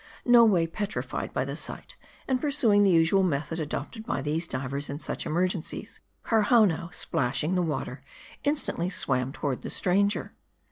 No 0.25 0.43
way 0.45 0.65
petrified 0.65 1.31
by 1.31 1.45
the 1.45 1.55
sight, 1.55 1.95
and 2.27 2.41
pursuing 2.41 2.81
the 2.81 2.89
usual 2.89 3.21
method 3.21 3.59
adopted 3.59 4.03
by 4.03 4.23
these 4.23 4.47
divers 4.47 4.89
in 4.89 4.97
such 4.97 5.25
emergen 5.27 5.61
cies, 5.61 5.99
Karhownoo, 6.25 6.91
splashing 6.91 7.53
the 7.53 7.61
water, 7.61 8.01
instantly 8.43 8.89
swam 8.89 9.31
toward 9.31 9.61
the 9.61 9.69
stranger. 9.69 10.33